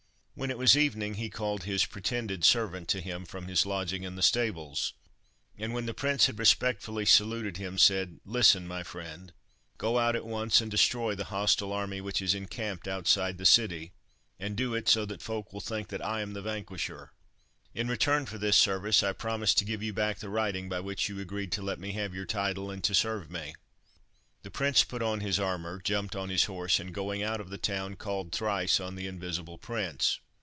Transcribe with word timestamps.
When 0.33 0.49
it 0.49 0.57
was 0.57 0.75
evening, 0.75 1.15
he 1.15 1.29
called 1.29 1.65
his 1.65 1.85
pretended 1.85 2.43
servant 2.43 2.87
to 2.87 2.99
him 3.01 3.25
from 3.25 3.47
his 3.47 3.63
lodging 3.63 4.01
in 4.01 4.15
the 4.15 4.23
stables, 4.23 4.93
and, 5.55 5.71
when 5.71 5.85
the 5.85 5.93
prince 5.93 6.25
had 6.25 6.39
respectfully 6.39 7.05
saluted 7.05 7.57
him, 7.57 7.77
said— 7.77 8.19
"Listen, 8.25 8.67
my 8.67 8.81
friend. 8.81 9.33
Go 9.77 9.99
out 9.99 10.15
at 10.15 10.25
once 10.25 10.59
and 10.59 10.71
destroy 10.71 11.13
the 11.13 11.25
hostile 11.25 11.71
army 11.71 12.01
which 12.01 12.23
is 12.23 12.33
encamped 12.33 12.87
outside 12.87 13.37
the 13.37 13.45
city, 13.45 13.91
and 14.39 14.57
do 14.57 14.73
it 14.73 14.89
so 14.89 15.05
that 15.05 15.21
folk 15.21 15.53
will 15.53 15.61
think 15.61 15.89
that 15.89 16.03
I 16.03 16.21
am 16.21 16.33
the 16.33 16.41
vanquisher. 16.41 17.11
In 17.75 17.87
return 17.87 18.25
for 18.25 18.39
this 18.39 18.57
service, 18.57 19.03
I 19.03 19.13
promise 19.13 19.53
to 19.53 19.65
give 19.65 19.83
you 19.83 19.93
back 19.93 20.17
the 20.17 20.29
writing 20.29 20.67
by 20.67 20.79
which 20.79 21.07
you 21.07 21.19
agree 21.19 21.45
to 21.47 21.61
let 21.61 21.77
me 21.77 21.91
have 21.91 22.15
your 22.15 22.25
title 22.25 22.71
and 22.71 22.83
to 22.85 22.95
serve 22.95 23.29
me." 23.29 23.53
The 24.41 24.49
prince 24.49 24.83
put 24.83 25.03
on 25.03 25.19
his 25.19 25.39
armour, 25.39 25.79
jumped 25.79 26.15
on 26.15 26.29
his 26.29 26.45
horse, 26.45 26.79
and, 26.79 26.91
going 26.91 27.21
out 27.21 27.39
of 27.39 27.51
the 27.51 27.59
town, 27.59 27.95
called 27.95 28.31
thrice 28.31 28.79
on 28.79 28.95
the 28.95 29.05
Invisible 29.05 29.59
Prince. 29.59 30.17